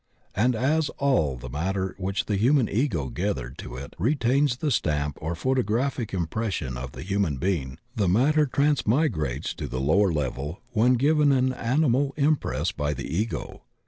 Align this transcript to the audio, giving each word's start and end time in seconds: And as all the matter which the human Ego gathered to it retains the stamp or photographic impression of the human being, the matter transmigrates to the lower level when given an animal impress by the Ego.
And 0.33 0.55
as 0.55 0.89
all 0.97 1.35
the 1.37 1.47
matter 1.47 1.93
which 1.99 2.25
the 2.25 2.35
human 2.35 2.67
Ego 2.67 3.09
gathered 3.09 3.59
to 3.59 3.75
it 3.75 3.95
retains 3.99 4.57
the 4.57 4.71
stamp 4.71 5.19
or 5.21 5.35
photographic 5.35 6.11
impression 6.11 6.75
of 6.75 6.93
the 6.93 7.03
human 7.03 7.37
being, 7.37 7.77
the 7.95 8.07
matter 8.07 8.47
transmigrates 8.47 9.53
to 9.57 9.67
the 9.67 9.79
lower 9.79 10.11
level 10.11 10.59
when 10.71 10.93
given 10.95 11.31
an 11.31 11.53
animal 11.53 12.15
impress 12.17 12.71
by 12.71 12.95
the 12.95 13.05
Ego. 13.15 13.61